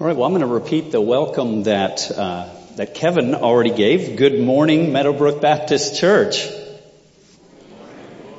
[0.00, 4.16] All right, well, I'm going to repeat the welcome that, uh, that Kevin already gave.
[4.16, 6.48] Good morning, Meadowbrook Baptist Church.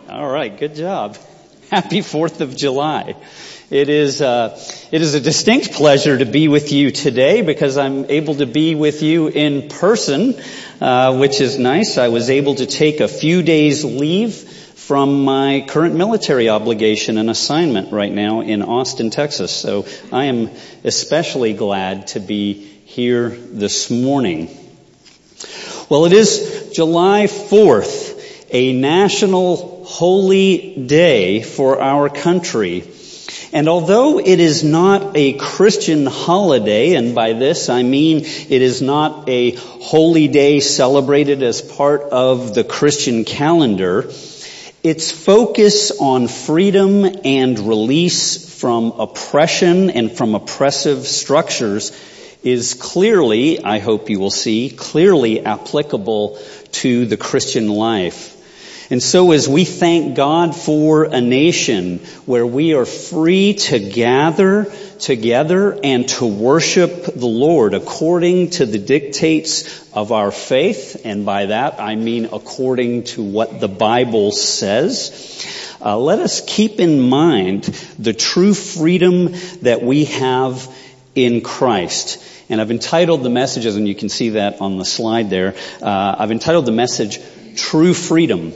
[0.10, 1.20] All right, good job.
[1.70, 3.16] Happy 4th of July.
[3.70, 4.60] It is, uh,
[4.92, 8.74] it is a distinct pleasure to be with you today because I'm able to be
[8.74, 10.42] with you in person,
[10.82, 12.00] uh, which is nice.
[12.00, 14.51] I was able to take a few days leave
[14.92, 19.50] from my current military obligation and assignment right now in Austin, Texas.
[19.50, 20.50] So I am
[20.84, 22.52] especially glad to be
[22.84, 24.50] here this morning.
[25.88, 32.84] Well, it is July 4th, a national holy day for our country.
[33.54, 38.82] And although it is not a Christian holiday, and by this I mean it is
[38.82, 44.12] not a holy day celebrated as part of the Christian calendar,
[44.84, 51.92] its focus on freedom and release from oppression and from oppressive structures
[52.44, 56.40] is clearly, I hope you will see, clearly applicable
[56.72, 58.38] to the Christian life.
[58.90, 64.74] And so as we thank God for a nation where we are free to gather
[65.02, 71.48] together and to worship the Lord according to the dictates of our faith, and by
[71.48, 75.46] that I mean according to what the Bible says,
[75.84, 77.64] uh, let us keep in mind
[77.98, 80.74] the true freedom that we have
[81.16, 82.24] in Christ.
[82.50, 86.16] And I've entitled the messages, and you can see that on the slide there, uh,
[86.20, 87.20] I've entitled the message,
[87.56, 88.54] True Freedom.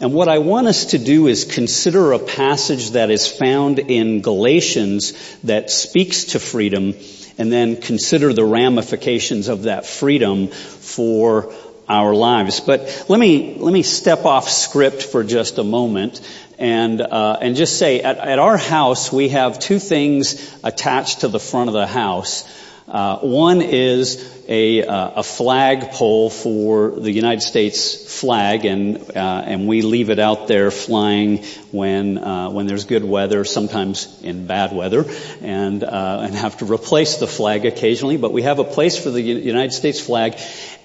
[0.00, 4.20] And what I want us to do is consider a passage that is found in
[4.20, 6.94] Galatians that speaks to freedom
[7.36, 11.52] and then consider the ramifications of that freedom for
[11.88, 12.60] our lives.
[12.60, 16.20] But let me, let me step off script for just a moment
[16.58, 21.28] and, uh, and just say at, at our house we have two things attached to
[21.28, 22.44] the front of the house.
[22.88, 29.42] Uh, one is a, uh, a flag pole for the United States flag, and uh,
[29.44, 34.46] and we leave it out there flying when uh, when there's good weather, sometimes in
[34.46, 35.04] bad weather,
[35.42, 38.16] and uh, and have to replace the flag occasionally.
[38.16, 40.38] But we have a place for the United States flag,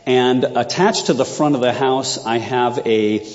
[0.06, 3.26] and attached to the front of the house, I have a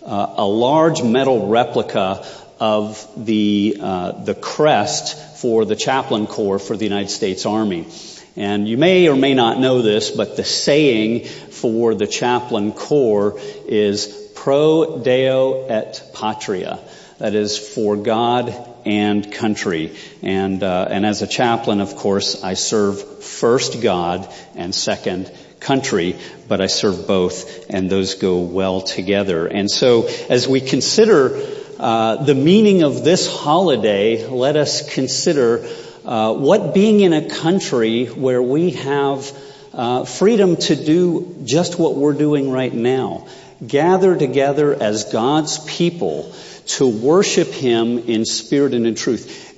[0.00, 2.24] uh, a large metal replica
[2.60, 7.88] of the the crest for the chaplain corps for the United States Army.
[8.36, 13.38] And you may or may not know this, but the saying for the chaplain corps
[13.66, 16.78] is pro deo et patria.
[17.18, 18.54] That is for God
[18.84, 19.96] and country.
[20.22, 26.16] And uh, and as a chaplain, of course, I serve first God and second country,
[26.48, 29.46] but I serve both, and those go well together.
[29.46, 31.40] And so, as we consider
[31.78, 35.68] uh, the meaning of this holiday, let us consider
[36.04, 39.30] what being in a country where we have
[39.72, 43.26] uh, freedom to do just what we're doing right now,
[43.66, 46.34] gather together as God's people
[46.66, 49.51] to worship Him in spirit and in truth.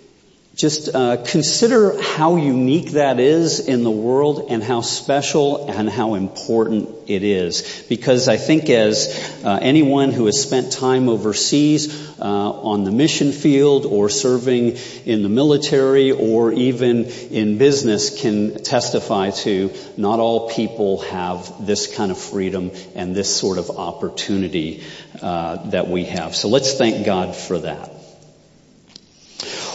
[0.55, 6.15] Just uh, consider how unique that is in the world and how special and how
[6.15, 7.85] important it is.
[7.89, 13.33] Because I think as uh, anyone who has spent time overseas uh, on the mission
[13.33, 20.51] field or serving in the military or even in business can testify to, not all
[20.51, 24.85] people have this kind of freedom and this sort of opportunity
[25.21, 26.37] uh, that we have.
[26.37, 27.94] So let's thank God for that.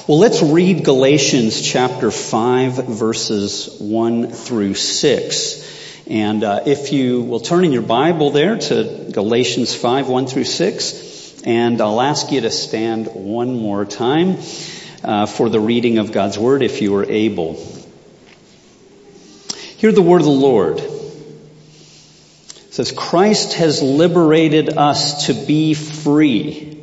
[0.09, 6.07] Well, let's read Galatians chapter 5 verses 1 through 6.
[6.07, 10.45] And uh, if you will turn in your Bible there to Galatians 5, 1 through
[10.45, 14.39] 6, and I'll ask you to stand one more time
[15.03, 17.53] uh, for the reading of God's Word if you are able.
[19.77, 20.79] Hear the word of the Lord.
[20.79, 20.89] It
[22.71, 26.78] says, Christ has liberated us to be free.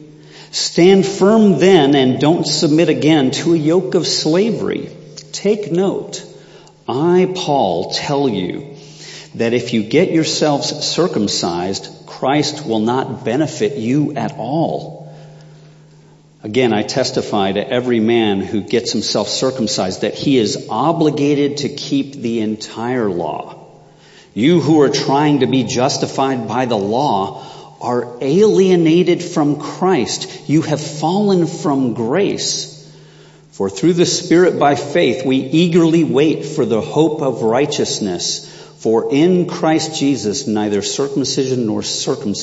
[0.57, 4.89] Stand firm then and don't submit again to a yoke of slavery.
[5.31, 6.25] Take note.
[6.89, 8.75] I, Paul, tell you
[9.35, 15.15] that if you get yourselves circumcised, Christ will not benefit you at all.
[16.43, 21.69] Again, I testify to every man who gets himself circumcised that he is obligated to
[21.69, 23.63] keep the entire law.
[24.33, 27.45] You who are trying to be justified by the law
[27.81, 30.49] are alienated from Christ.
[30.49, 32.73] You have fallen from grace.
[33.53, 38.53] For through the Spirit by faith we eagerly wait for the hope of righteousness.
[38.79, 42.35] For in Christ Jesus neither circumcision nor, circum-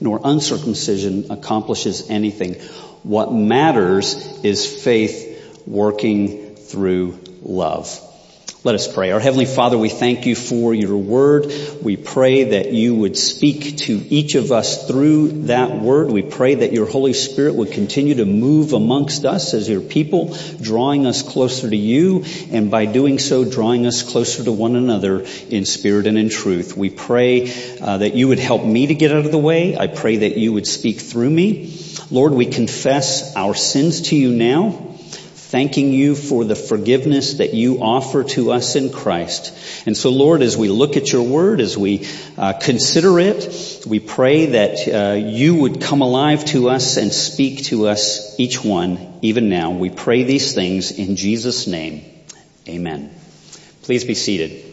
[0.00, 2.54] nor uncircumcision accomplishes anything.
[3.02, 4.14] What matters
[4.44, 8.09] is faith working through love.
[8.62, 9.10] Let us pray.
[9.10, 11.50] Our Heavenly Father, we thank you for your word.
[11.80, 16.10] We pray that you would speak to each of us through that word.
[16.10, 20.36] We pray that your Holy Spirit would continue to move amongst us as your people,
[20.60, 25.24] drawing us closer to you, and by doing so, drawing us closer to one another
[25.48, 26.76] in spirit and in truth.
[26.76, 29.78] We pray uh, that you would help me to get out of the way.
[29.78, 31.78] I pray that you would speak through me.
[32.10, 34.89] Lord, we confess our sins to you now
[35.50, 39.52] thanking you for the forgiveness that you offer to us in Christ.
[39.84, 42.06] And so, Lord, as we look at your word, as we
[42.38, 47.64] uh, consider it, we pray that uh, you would come alive to us and speak
[47.64, 49.72] to us, each one, even now.
[49.72, 52.04] We pray these things in Jesus' name.
[52.68, 53.12] Amen.
[53.82, 54.64] Please be seated.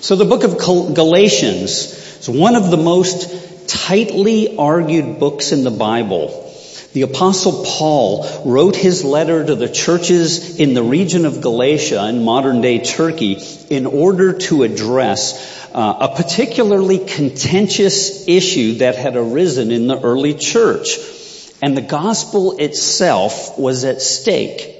[0.00, 0.56] So the book of
[0.94, 6.43] Galatians is one of the most tightly argued books in the Bible.
[6.94, 12.24] The apostle Paul wrote his letter to the churches in the region of Galatia in
[12.24, 19.72] modern day Turkey in order to address uh, a particularly contentious issue that had arisen
[19.72, 21.00] in the early church.
[21.60, 24.73] And the gospel itself was at stake.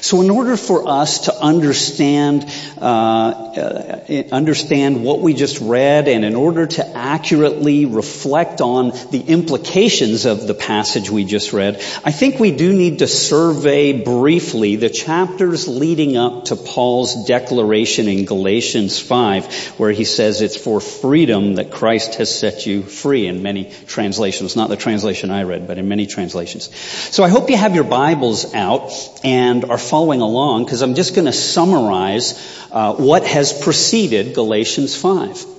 [0.00, 2.44] So in order for us to understand,
[2.78, 9.22] uh, uh, understand what we just read and in order to accurately reflect on the
[9.26, 14.76] implications of the passage we just read, I think we do need to survey briefly
[14.76, 20.80] the chapters leading up to Paul's declaration in Galatians 5 where he says it's for
[20.80, 25.66] freedom that Christ has set you free in many translations, not the translation I read,
[25.66, 26.74] but in many translations.
[26.74, 28.92] So I hope you have your Bibles out
[29.24, 34.96] and are following along because I'm just going to summarize uh, what has preceded Galatians
[34.96, 35.54] 5.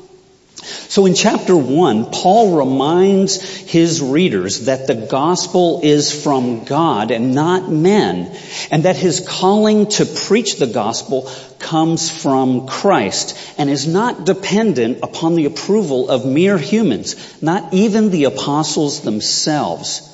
[0.66, 7.36] So in chapter 1, Paul reminds his readers that the gospel is from God and
[7.36, 8.36] not men,
[8.72, 11.30] and that his calling to preach the gospel
[11.60, 18.10] comes from Christ and is not dependent upon the approval of mere humans, not even
[18.10, 20.12] the apostles themselves.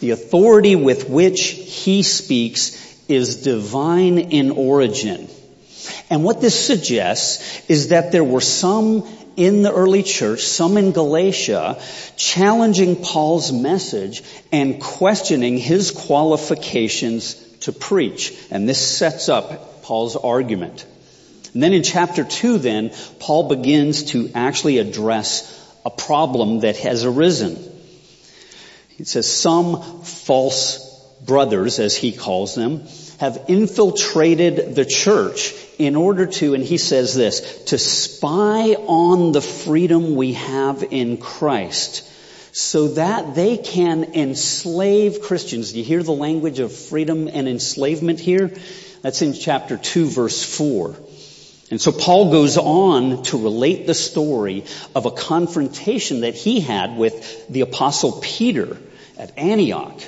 [0.00, 5.28] The authority with which he speaks is divine in origin.
[6.10, 9.06] And what this suggests is that there were some
[9.36, 11.80] in the early church, some in Galatia,
[12.16, 18.34] challenging Paul's message and questioning his qualifications to preach.
[18.50, 20.84] And this sets up Paul's argument.
[21.54, 22.90] And then in chapter 2 then,
[23.20, 27.56] Paul begins to actually address a problem that has arisen.
[28.88, 30.87] He says some false
[31.24, 32.86] brothers, as he calls them,
[33.18, 39.40] have infiltrated the church in order to, and he says this, to spy on the
[39.40, 42.04] freedom we have in Christ
[42.52, 45.72] so that they can enslave Christians.
[45.72, 48.50] Do you hear the language of freedom and enslavement here?
[49.02, 50.96] That's in chapter 2 verse 4.
[51.70, 56.96] And so Paul goes on to relate the story of a confrontation that he had
[56.96, 58.78] with the apostle Peter
[59.18, 60.02] at Antioch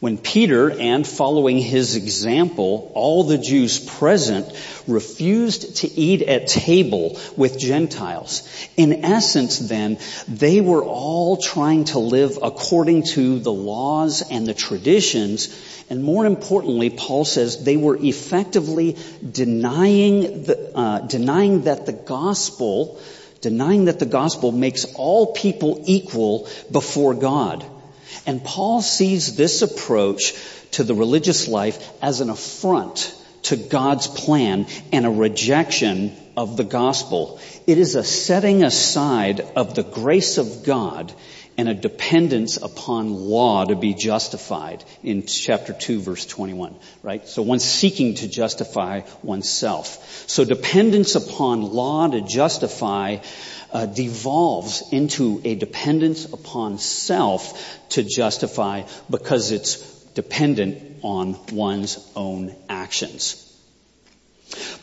[0.00, 4.46] when Peter and following his example, all the Jews present
[4.86, 8.48] refused to eat at table with Gentiles.
[8.78, 14.54] In essence then, they were all trying to live according to the laws and the
[14.54, 15.54] traditions.
[15.90, 18.96] And more importantly, Paul says they were effectively
[19.30, 22.98] denying the, uh, denying that the gospel,
[23.42, 27.66] denying that the gospel makes all people equal before God.
[28.26, 30.34] And Paul sees this approach
[30.72, 36.64] to the religious life as an affront to God's plan and a rejection of the
[36.64, 37.40] gospel.
[37.66, 41.12] It is a setting aside of the grace of God
[41.60, 47.26] and a dependence upon law to be justified in chapter 2 verse 21, right?
[47.28, 50.24] So one seeking to justify oneself.
[50.26, 53.18] So dependence upon law to justify
[53.72, 59.78] uh, devolves into a dependence upon self to justify because it's
[60.14, 63.46] dependent on one's own actions.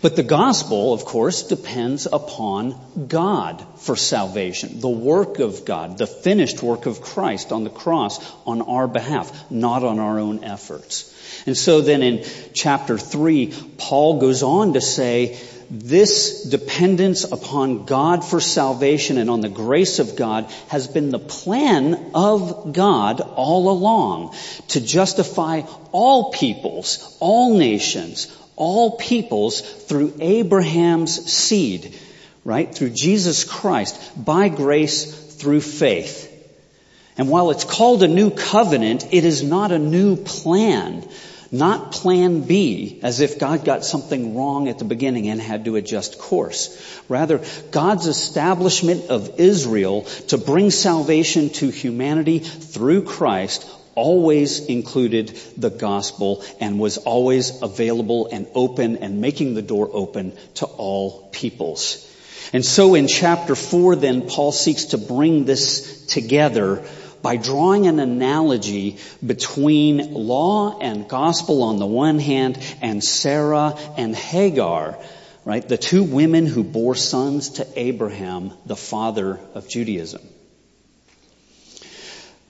[0.02, 4.80] But the gospel, of course, depends upon God for salvation.
[4.80, 9.52] The work of God, the finished work of Christ on the cross on our behalf,
[9.52, 11.14] not on our own efforts.
[11.46, 15.40] And so then in chapter 3, Paul goes on to say
[15.70, 21.20] this dependence upon God for salvation and on the grace of God has been the
[21.20, 24.36] plan of God all along
[24.70, 31.98] to justify all peoples, all nations, all peoples through Abraham's seed,
[32.46, 32.74] right?
[32.74, 35.06] Through Jesus Christ, by grace
[35.36, 36.34] through faith.
[37.18, 41.08] And while it's called a new covenant, it is not a new plan
[41.52, 45.76] Not plan B, as if God got something wrong at the beginning and had to
[45.76, 46.78] adjust course.
[47.08, 55.72] Rather, God's establishment of Israel to bring salvation to humanity through Christ always included the
[55.72, 62.04] gospel and was always available and open and making the door open to all peoples.
[62.54, 66.86] And so in chapter four, then Paul seeks to bring this together
[67.22, 74.16] by drawing an analogy between law and gospel on the one hand and Sarah and
[74.16, 74.98] Hagar,
[75.46, 75.68] right?
[75.68, 80.22] The two women who bore sons to Abraham, the father of Judaism.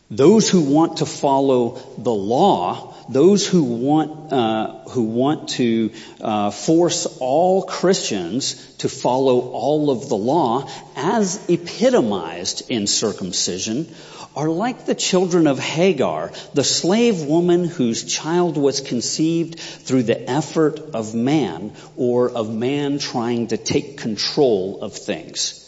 [0.10, 6.52] Those who want to follow the law, those who want uh, who want to uh,
[6.52, 13.94] force all Christians to follow all of the law, as epitomized in circumcision,
[14.34, 20.30] are like the children of Hagar, the slave woman whose child was conceived through the
[20.30, 25.64] effort of man, or of man trying to take control of things.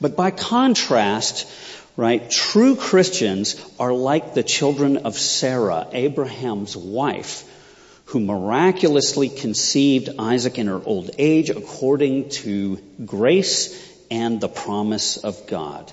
[0.00, 1.46] But by contrast,
[1.96, 2.30] right?
[2.30, 7.44] True Christians are like the children of Sarah, Abraham's wife,
[8.06, 15.46] who miraculously conceived Isaac in her old age according to grace and the promise of
[15.46, 15.92] God.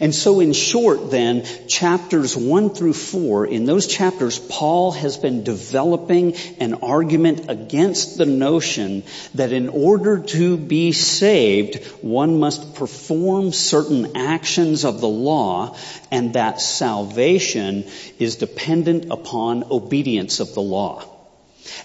[0.00, 5.44] And so in short then, chapters one through four, in those chapters, Paul has been
[5.44, 9.02] developing an argument against the notion
[9.34, 15.76] that in order to be saved, one must perform certain actions of the law
[16.10, 17.84] and that salvation
[18.18, 21.04] is dependent upon obedience of the law.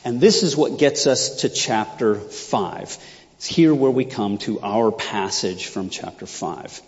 [0.04, 2.98] And this is what gets us to chapter five.
[3.38, 6.82] It's here where we come to our passage from chapter five.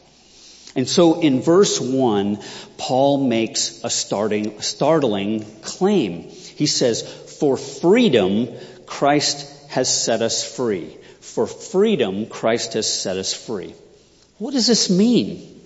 [0.75, 2.39] And so in verse 1,
[2.77, 6.23] Paul makes a starting, startling claim.
[6.23, 7.01] He says,
[7.39, 8.47] for freedom,
[8.85, 10.97] Christ has set us free.
[11.19, 13.73] For freedom, Christ has set us free.
[14.37, 15.60] What does this mean?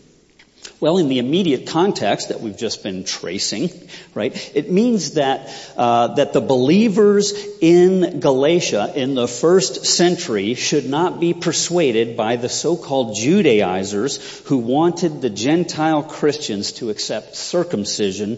[0.81, 3.69] Well, in the immediate context that we've just been tracing,
[4.13, 10.85] right, it means that uh, that the believers in Galatia in the first century should
[10.89, 18.37] not be persuaded by the so-called Judaizers who wanted the Gentile Christians to accept circumcision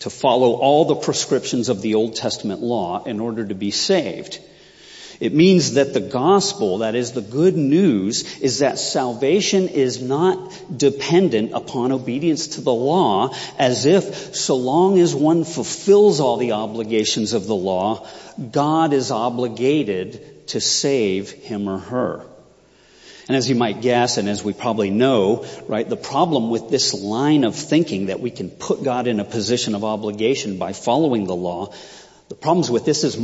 [0.00, 4.40] to follow all the prescriptions of the Old Testament law in order to be saved.
[5.18, 10.62] It means that the gospel, that is the good news, is that salvation is not
[10.76, 16.52] dependent upon obedience to the law as if so long as one fulfills all the
[16.52, 18.06] obligations of the law,
[18.50, 22.26] God is obligated to save him or her.
[23.28, 26.94] And as you might guess, and as we probably know, right, the problem with this
[26.94, 31.24] line of thinking that we can put God in a position of obligation by following
[31.24, 31.72] the law,
[32.28, 33.16] the problems with this is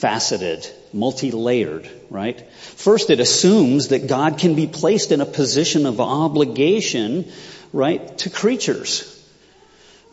[0.00, 2.50] multifaceted multi-layered, right?
[2.52, 7.30] First, it assumes that God can be placed in a position of obligation,
[7.72, 9.06] right, to creatures,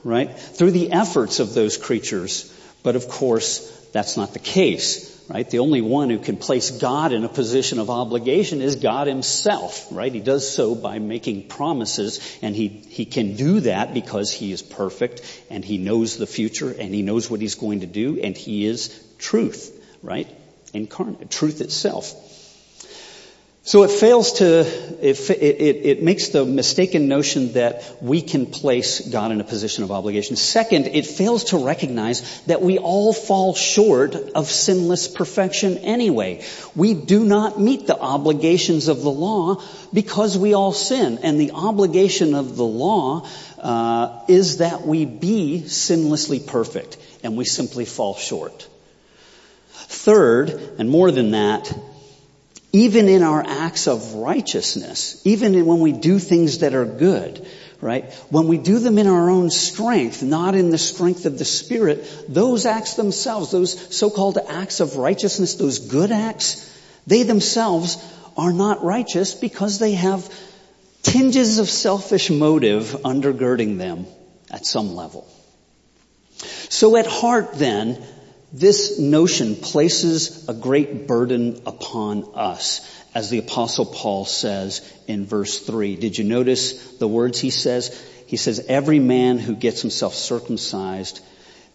[0.03, 0.37] right?
[0.37, 2.53] Through the efforts of those creatures.
[2.83, 5.49] But of course, that's not the case, right?
[5.49, 9.87] The only one who can place God in a position of obligation is God himself,
[9.89, 10.13] right?
[10.13, 14.61] He does so by making promises and he, he can do that because he is
[14.61, 18.37] perfect and he knows the future and he knows what he's going to do and
[18.37, 20.27] he is truth, right?
[20.73, 22.13] incarnate, truth itself.
[23.63, 29.01] So it fails to, it, it, it, makes the mistaken notion that we can place
[29.01, 30.37] God in a position of obligation.
[30.37, 36.45] Second, it fails to recognize that we all fall short of sinless perfection anyway.
[36.77, 39.61] We do not meet the obligations of the law
[39.91, 41.19] because we all sin.
[41.23, 43.27] And the obligation of the law
[43.59, 46.95] uh, is that we be sinlessly perfect.
[47.21, 48.65] And we simply fall short.
[49.87, 51.73] Third, and more than that,
[52.73, 57.47] even in our acts of righteousness, even when we do things that are good,
[57.79, 58.13] right?
[58.29, 62.05] When we do them in our own strength, not in the strength of the Spirit,
[62.27, 66.73] those acts themselves, those so-called acts of righteousness, those good acts,
[67.07, 67.97] they themselves
[68.35, 70.29] are not righteous because they have
[71.01, 74.05] tinges of selfish motive undergirding them
[74.51, 75.27] at some level.
[76.69, 78.05] So at heart then,
[78.53, 82.81] this notion places a great burden upon us,
[83.13, 85.95] as the apostle Paul says in verse 3.
[85.97, 87.89] Did you notice the words he says?
[88.25, 91.21] He says, every man who gets himself circumcised,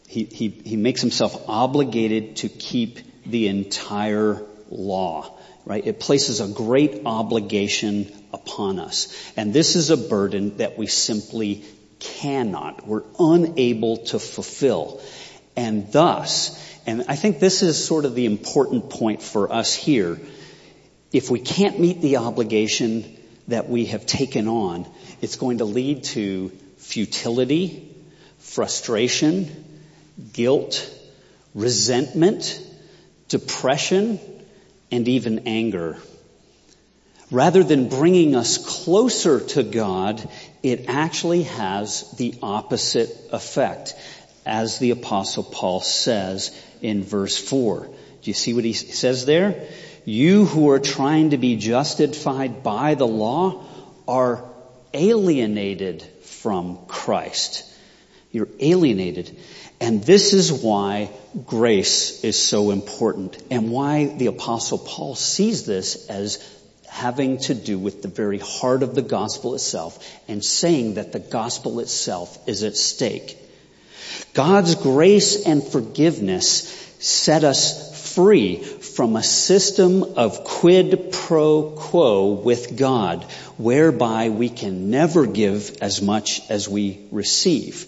[0.08, 5.86] he, he, he makes himself obligated to keep the entire law, right?
[5.86, 9.14] It places a great obligation upon us.
[9.36, 11.64] And this is a burden that we simply
[11.98, 15.00] cannot, we're unable to fulfill.
[15.56, 20.18] And thus, and I think this is sort of the important point for us here,
[21.12, 23.16] if we can't meet the obligation
[23.48, 24.86] that we have taken on,
[25.20, 27.94] it's going to lead to futility,
[28.38, 29.48] frustration,
[30.32, 30.90] guilt,
[31.54, 32.60] resentment,
[33.28, 34.18] depression,
[34.90, 35.98] and even anger.
[37.30, 40.28] Rather than bringing us closer to God,
[40.62, 43.94] it actually has the opposite effect,
[44.44, 47.86] as the apostle Paul says in verse 4.
[47.86, 49.68] Do you see what he says there?
[50.04, 53.64] You who are trying to be justified by the law
[54.06, 54.44] are
[54.92, 57.64] alienated from Christ.
[58.30, 59.36] You're alienated.
[59.80, 61.10] And this is why
[61.46, 66.38] grace is so important and why the apostle Paul sees this as
[66.88, 71.18] having to do with the very heart of the gospel itself and saying that the
[71.18, 73.38] gospel itself is at stake.
[74.34, 82.76] God's grace and forgiveness set us free from a system of quid pro quo with
[82.76, 83.24] God,
[83.56, 87.86] whereby we can never give as much as we receive.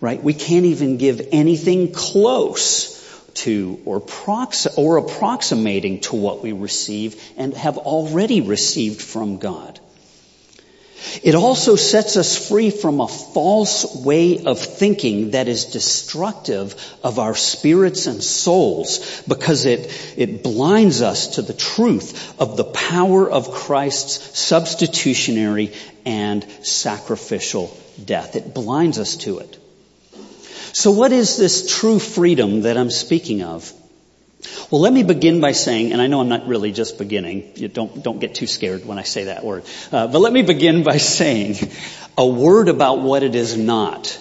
[0.00, 0.22] Right?
[0.22, 2.98] We can't even give anything close
[3.34, 9.78] to or, prox- or approximating to what we receive and have already received from God.
[11.22, 17.18] It also sets us free from a false way of thinking that is destructive of
[17.18, 23.30] our spirits and souls because it, it blinds us to the truth of the power
[23.30, 25.72] of Christ's substitutionary
[26.04, 28.36] and sacrificial death.
[28.36, 29.58] It blinds us to it.
[30.72, 33.72] So what is this true freedom that I'm speaking of?
[34.70, 37.52] Well, let me begin by saying, and I know I'm not really just beginning.
[37.56, 39.64] You don't, don't get too scared when I say that word.
[39.92, 41.56] Uh, but let me begin by saying
[42.16, 44.18] a word about what it is not.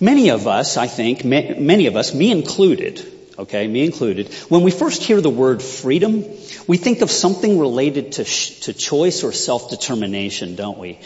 [0.00, 3.04] Many of us, I think, many of us, me included,
[3.38, 6.24] okay, me included, when we first hear the word freedom,
[6.66, 11.00] we think of something related to, sh- to choice or self-determination, don't we?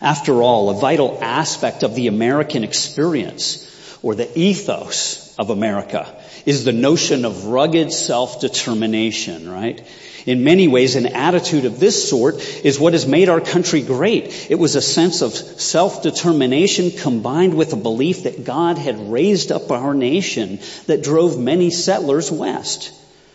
[0.00, 3.66] After all, a vital aspect of the American experience
[4.02, 6.12] or the ethos of America
[6.44, 9.86] is the notion of rugged self-determination, right?
[10.26, 14.50] In many ways, an attitude of this sort is what has made our country great.
[14.50, 19.70] It was a sense of self-determination combined with a belief that God had raised up
[19.70, 22.92] our nation that drove many settlers west.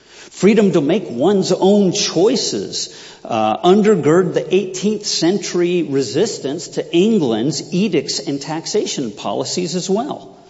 [0.09, 8.19] Freedom to make one's own choices uh, undergird the 18th century resistance to England's edicts
[8.19, 10.42] and taxation policies as well.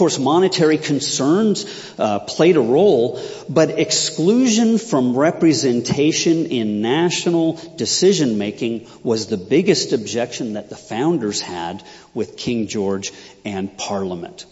[0.00, 1.66] Course, monetary concerns
[1.98, 9.92] uh, played a role, but exclusion from representation in national decision making was the biggest
[9.92, 11.84] objection that the founders had
[12.14, 13.12] with King George
[13.44, 14.46] and Parliament.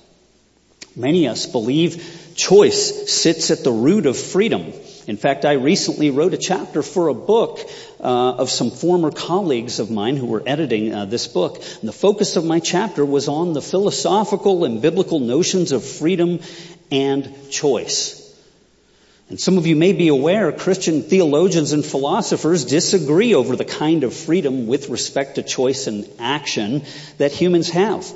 [0.95, 4.72] Many of us believe choice sits at the root of freedom.
[5.09, 7.59] In fact, I recently wrote a chapter for a book
[7.98, 11.57] uh, of some former colleagues of mine who were editing uh, this book.
[11.81, 16.40] And the focus of my chapter was on the philosophical and biblical notions of freedom
[16.92, 18.24] and choice.
[19.29, 24.05] And some of you may be aware Christian theologians and philosophers disagree over the kind
[24.05, 26.85] of freedom with respect to choice and action
[27.18, 28.11] that humans have.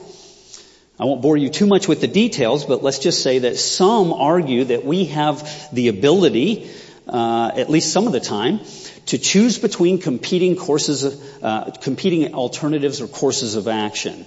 [1.01, 4.13] I won't bore you too much with the details, but let's just say that some
[4.13, 6.71] argue that we have the ability,
[7.09, 8.61] uh, at least some of the time,
[9.07, 11.05] to choose between competing courses,
[11.43, 14.27] uh, competing alternatives or courses of action.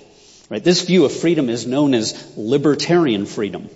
[0.50, 0.64] Right?
[0.64, 3.70] This view of freedom is known as libertarian freedom.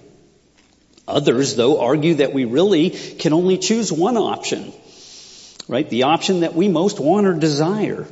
[1.08, 4.72] Others, though, argue that we really can only choose one option.
[5.68, 5.90] Right?
[5.90, 8.08] The option that we most want or desire.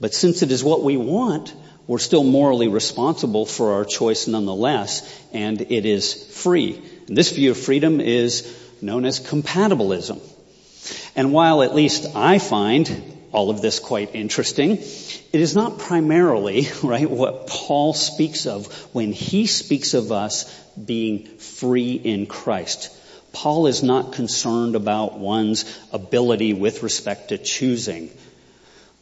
[0.00, 1.54] But since it is what we want,
[1.90, 6.80] we're still morally responsible for our choice nonetheless, and it is free.
[7.08, 8.46] And this view of freedom is
[8.80, 10.20] known as compatibilism.
[11.16, 16.68] And while at least I find all of this quite interesting, it is not primarily,
[16.84, 20.44] right, what Paul speaks of when he speaks of us
[20.76, 22.96] being free in Christ.
[23.32, 28.10] Paul is not concerned about one's ability with respect to choosing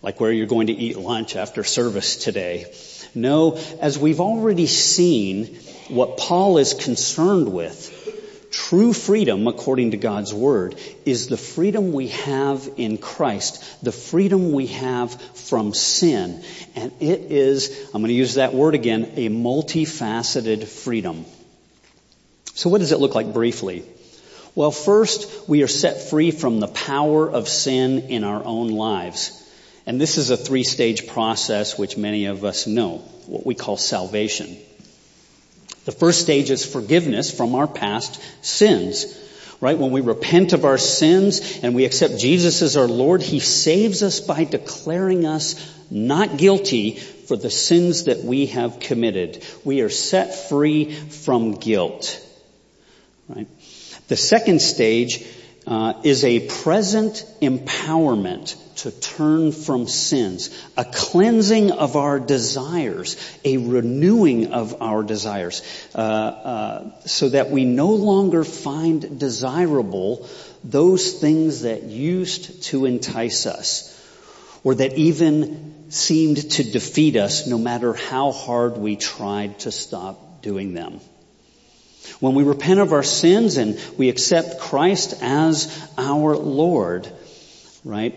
[0.03, 2.73] like where you're going to eat lunch after service today.
[3.15, 5.57] No, as we've already seen,
[5.89, 12.09] what Paul is concerned with, true freedom according to God's Word, is the freedom we
[12.09, 16.45] have in Christ, the freedom we have from sin.
[16.77, 21.25] And it is, I'm going to use that word again, a multifaceted freedom.
[22.55, 23.85] So what does it look like briefly?
[24.55, 29.45] Well, first, we are set free from the power of sin in our own lives.
[29.87, 33.77] And this is a three stage process which many of us know, what we call
[33.77, 34.57] salvation.
[35.85, 39.25] The first stage is forgiveness from our past sins.
[39.61, 39.77] Right?
[39.77, 44.03] When we repent of our sins and we accept Jesus as our Lord, He saves
[44.03, 45.57] us by declaring us
[45.91, 49.45] not guilty for the sins that we have committed.
[49.65, 52.25] We are set free from guilt.
[53.29, 53.49] Right?
[54.09, 55.25] The second stage
[55.69, 63.59] uh, is a present empowerment to turn from sins, a cleansing of our desires, a
[63.59, 65.63] renewing of our desires,
[65.95, 70.27] uh, uh, so that we no longer find desirable
[70.65, 73.95] those things that used to entice us,
[74.65, 80.41] or that even seemed to defeat us no matter how hard we tried to stop
[80.41, 81.01] doing them.
[82.21, 87.11] When we repent of our sins and we accept Christ as our Lord,
[87.85, 88.15] right,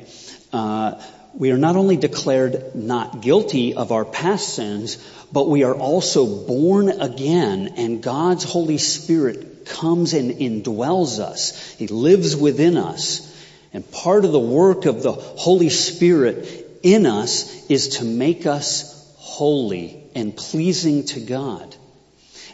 [0.52, 1.02] uh,
[1.34, 4.98] we are not only declared not guilty of our past sins,
[5.32, 11.76] but we are also born again and God's Holy Spirit comes and indwells us.
[11.78, 13.28] He lives within us.
[13.74, 19.16] And part of the work of the Holy Spirit in us is to make us
[19.18, 21.76] holy and pleasing to God.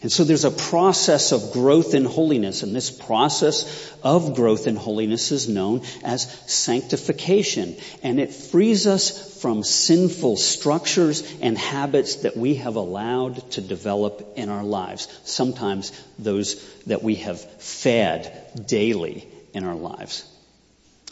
[0.01, 4.75] And so there's a process of growth in holiness, and this process of growth in
[4.75, 7.75] holiness is known as sanctification.
[8.03, 14.33] And it frees us from sinful structures and habits that we have allowed to develop
[14.35, 15.07] in our lives.
[15.23, 20.25] Sometimes those that we have fed daily in our lives.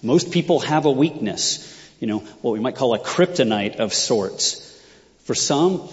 [0.04, 4.62] Most people have a weakness, you know, what we might call a kryptonite of sorts.
[5.24, 5.90] For some,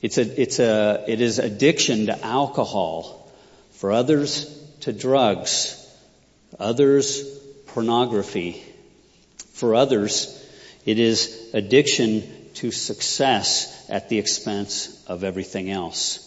[0.00, 3.30] it's a, it's a, it is addiction to alcohol.
[3.72, 4.46] For others,
[4.80, 5.74] to drugs.
[6.58, 7.22] Others,
[7.66, 8.62] pornography.
[9.52, 10.34] For others,
[10.84, 12.22] it is addiction
[12.54, 16.24] to success at the expense of everything else.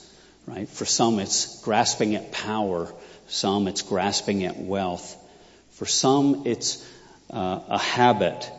[0.47, 0.67] Right?
[0.67, 2.93] For some, it's grasping at power.
[3.27, 5.17] Some, it's grasping at wealth.
[5.71, 6.85] For some, it's
[7.29, 8.49] uh, a habit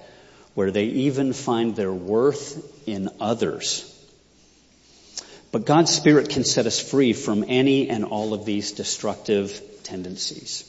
[0.54, 3.88] where they even find their worth in others.
[5.52, 10.68] But God's Spirit can set us free from any and all of these destructive tendencies.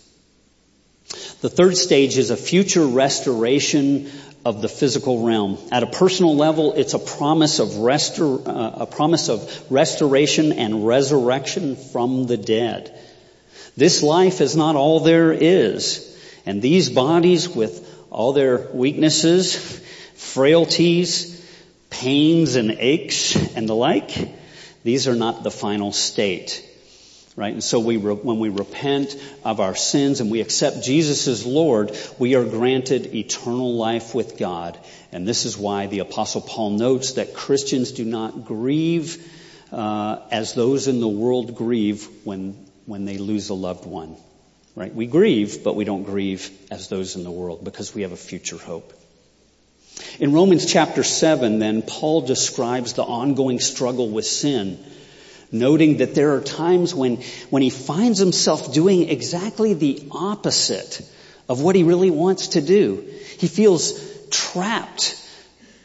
[1.42, 4.12] The third stage is a future restoration
[4.46, 5.58] of the physical realm.
[5.72, 10.86] At a personal level, it's a promise of restor- uh, a promise of restoration and
[10.86, 13.00] resurrection from the dead.
[13.78, 19.56] This life is not all there is, and these bodies with all their weaknesses,
[20.16, 21.42] frailties,
[21.90, 24.43] pains and aches and the like,
[24.84, 26.70] these are not the final state.
[27.36, 27.54] Right?
[27.54, 31.46] And so we, re- when we repent of our sins and we accept Jesus as
[31.48, 34.78] Lord, we are granted eternal life with God.
[35.12, 39.18] And this is why the apostle Paul notes that Christians do not grieve
[39.72, 42.54] uh, as those in the world grieve when,
[42.86, 44.16] when they lose a loved one.
[44.76, 44.94] Right?
[44.94, 48.18] We grieve, but we don't grieve as those in the world because we have a
[48.18, 48.94] future hope.
[50.20, 54.84] In Romans chapter 7, then, Paul describes the ongoing struggle with sin,
[55.52, 57.18] noting that there are times when,
[57.50, 61.02] when he finds himself doing exactly the opposite
[61.50, 63.04] of what he really wants to do.
[63.38, 65.20] He feels trapped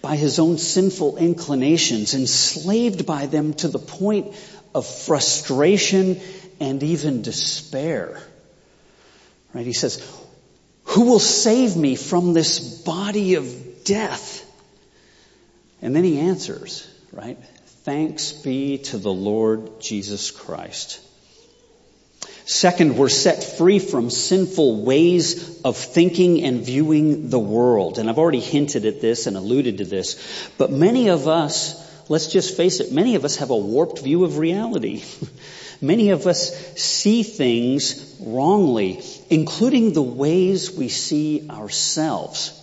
[0.01, 4.35] by his own sinful inclinations, enslaved by them to the point
[4.75, 6.21] of frustration
[6.61, 8.23] and even despair.
[9.53, 9.67] Right?
[9.67, 10.07] He says,
[10.85, 14.45] who will save me from this body of death.
[15.81, 17.39] And then he answers, right?
[17.85, 21.01] Thanks be to the Lord Jesus Christ.
[22.45, 27.99] Second, we're set free from sinful ways of thinking and viewing the world.
[27.99, 31.77] And I've already hinted at this and alluded to this, but many of us,
[32.09, 35.05] let's just face it, many of us have a warped view of reality.
[35.83, 42.58] many of us see things wrongly, including the ways we see ourselves.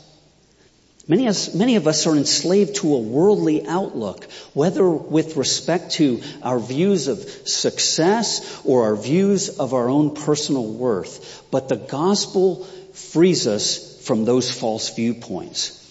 [1.07, 5.91] Many of, us, many of us are enslaved to a worldly outlook, whether with respect
[5.93, 11.43] to our views of success or our views of our own personal worth.
[11.51, 15.81] But the gospel frees us from those false viewpoints.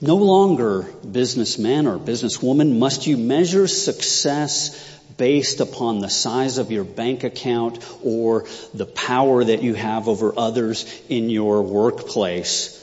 [0.00, 4.78] No longer, businessman or businesswoman, must you measure success
[5.16, 10.32] based upon the size of your bank account or the power that you have over
[10.38, 12.79] others in your workplace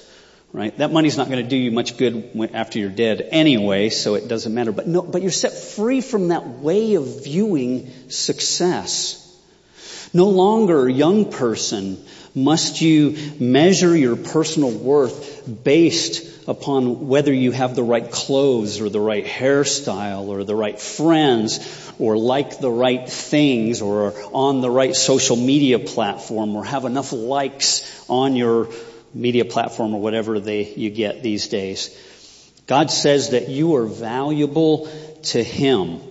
[0.53, 0.77] right?
[0.77, 4.27] That money's not going to do you much good after you're dead anyway, so it
[4.27, 4.71] doesn't matter.
[4.71, 9.23] But no, but you're set free from that way of viewing success.
[10.13, 17.75] No longer, young person, must you measure your personal worth based upon whether you have
[17.75, 21.59] the right clothes or the right hairstyle or the right friends
[21.99, 27.11] or like the right things or on the right social media platform or have enough
[27.11, 28.69] likes on your
[29.13, 31.95] media platform or whatever they, you get these days.
[32.67, 34.89] God says that you are valuable
[35.23, 36.01] to Him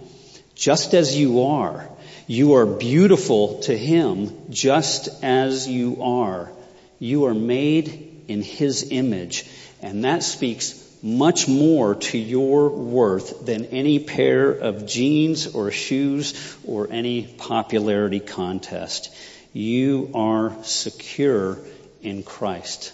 [0.55, 1.89] just as you are.
[2.27, 6.51] You are beautiful to Him just as you are.
[6.99, 9.45] You are made in His image.
[9.83, 16.57] And that speaks much more to your worth than any pair of jeans or shoes
[16.65, 19.15] or any popularity contest.
[19.53, 21.59] You are secure
[22.07, 22.93] in Christ.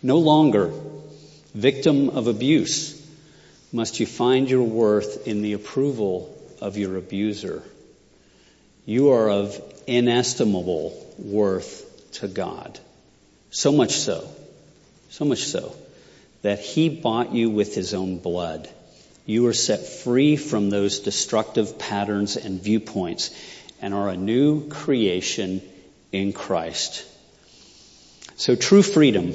[0.00, 0.72] No longer
[1.54, 2.96] victim of abuse
[3.72, 7.62] must you find your worth in the approval of your abuser.
[8.86, 12.78] You are of inestimable worth to God.
[13.50, 14.28] So much so,
[15.10, 15.74] so much so,
[16.42, 18.68] that He bought you with His own blood.
[19.26, 23.30] You are set free from those destructive patterns and viewpoints
[23.82, 25.60] and are a new creation
[26.12, 27.06] in Christ.
[28.36, 29.34] So true freedom,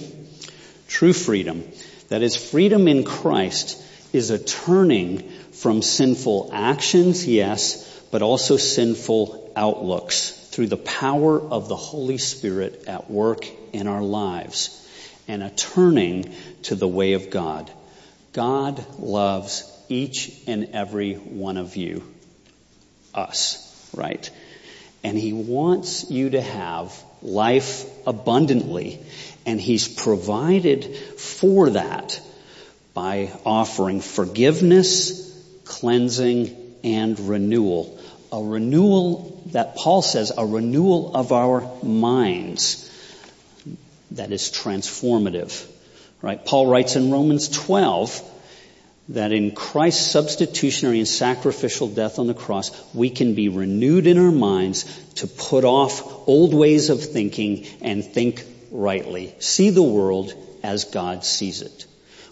[0.88, 1.64] true freedom,
[2.10, 3.82] that is freedom in Christ,
[4.14, 11.68] is a turning from sinful actions, yes, but also sinful outlooks through the power of
[11.68, 14.82] the Holy Spirit at work in our lives
[15.28, 16.34] and a turning
[16.64, 17.72] to the way of God.
[18.34, 22.04] God loves each and every one of you.
[23.14, 24.30] Us, right?
[25.06, 26.92] And He wants you to have
[27.22, 29.00] life abundantly.
[29.46, 32.20] And He's provided for that
[32.96, 35.32] by offering forgiveness,
[35.64, 38.00] cleansing, and renewal.
[38.32, 42.92] A renewal that Paul says, a renewal of our minds
[44.10, 45.70] that is transformative.
[46.24, 46.44] Right?
[46.44, 48.35] Paul writes in Romans 12
[49.10, 54.18] that in Christ's substitutionary and sacrificial death on the cross, we can be renewed in
[54.18, 54.84] our minds
[55.16, 59.36] to put off old ways of thinking and think rightly.
[59.40, 61.86] See the world as God sees it.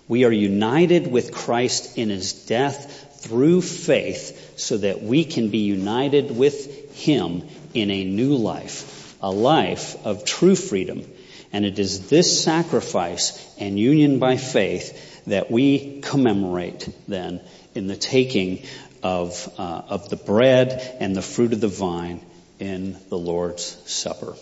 [0.07, 5.59] We are united with Christ in his death through faith so that we can be
[5.59, 11.05] united with him in a new life, a life of true freedom.
[11.53, 17.41] And it is this sacrifice and union by faith that we commemorate then
[17.75, 18.63] in the taking
[19.01, 22.21] of, uh, of the bread and the fruit of the vine
[22.59, 24.36] in the Lord's Supper.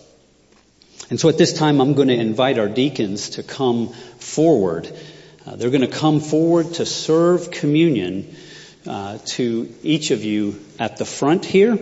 [1.09, 4.89] And so at this time, I'm going to invite our deacons to come forward.
[5.45, 8.35] Uh, they're going to come forward to serve communion
[8.87, 11.77] uh, to each of you at the front here.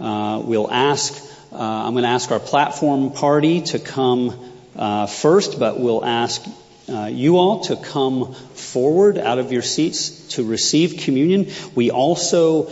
[0.00, 1.12] Uh, we'll ask,
[1.52, 6.44] uh, I'm going to ask our platform party to come uh, first, but we'll ask
[6.88, 11.50] uh, you all to come forward out of your seats to receive communion.
[11.74, 12.70] We also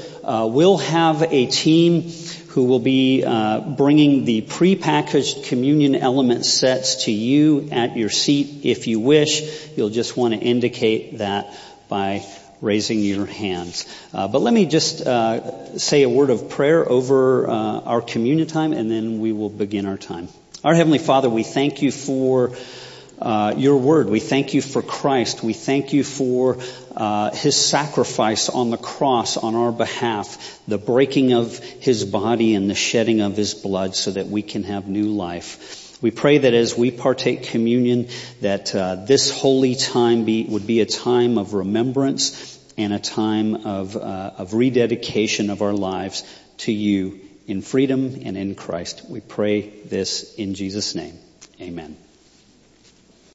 [0.49, 2.11] will have a team
[2.57, 8.65] who will be uh, bringing the prepackaged communion element sets to you at your seat
[8.65, 9.77] if you wish.
[9.77, 11.55] You'll just want to indicate that
[11.91, 12.25] by
[12.63, 13.85] raising your hands.
[14.15, 18.49] Uh, but let me just uh, say a word of prayer over uh, our communion
[18.49, 20.29] time and then we will begin our time.
[20.65, 22.57] Our Heavenly Father, we thank you for
[23.21, 24.09] uh, your word.
[24.09, 25.43] We thank you for Christ.
[25.43, 26.59] We thank you for
[26.97, 32.69] uh, his sacrifice on the cross on our behalf, the breaking of his body and
[32.69, 35.99] the shedding of his blood so that we can have new life.
[36.03, 38.09] We pray that as we partake communion,
[38.43, 43.67] that uh, this holy time be, would be a time of remembrance and a time
[43.67, 46.23] of, uh, of rededication of our lives
[46.59, 49.05] to you in freedom and in Christ.
[49.09, 51.19] We pray this in Jesus' name.
[51.61, 51.97] Amen.